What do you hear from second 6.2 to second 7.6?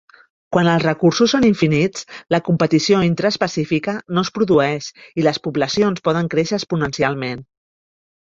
créixer exponencialment.